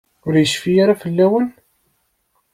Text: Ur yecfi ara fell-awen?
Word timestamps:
Ur 0.27 0.33
yecfi 0.37 0.73
ara 0.83 0.99
fell-awen? 1.01 1.47